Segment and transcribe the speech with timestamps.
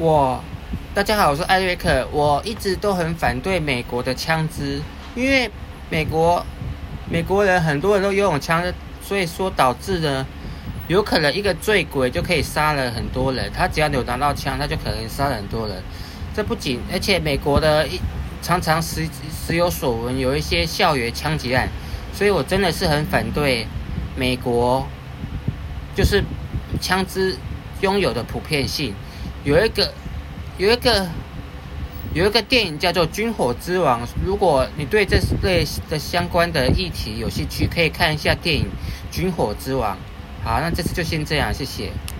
[0.00, 0.40] 我，
[0.94, 2.06] 大家好，我是艾瑞克。
[2.12, 4.80] 我一直都很反对美国的枪支，
[5.16, 5.50] 因为
[5.90, 6.46] 美国
[7.10, 8.62] 美国人很多人都拥有枪，
[9.02, 10.24] 所以说导致呢，
[10.86, 13.50] 有可能一个醉鬼就可以杀了很多人。
[13.52, 15.82] 他只要有拿到枪，他就可能杀了很多人。
[16.32, 17.98] 这不仅，而且美国的一
[18.40, 19.04] 常常时
[19.44, 21.68] 时有所闻，有一些校园枪击案，
[22.14, 23.66] 所以我真的是很反对
[24.14, 24.86] 美国
[25.96, 26.22] 就是
[26.80, 27.36] 枪支
[27.80, 28.94] 拥有的普遍性。
[29.44, 29.92] 有一个，
[30.58, 31.08] 有一个，
[32.12, 34.02] 有一个电影叫做《军火之王》。
[34.24, 38.66] 如果你对这类的相关的议题有兴趣，可以看一下电影
[39.14, 39.96] 《军火之王》。
[40.44, 41.90] 好，那这次就先这样，谢谢。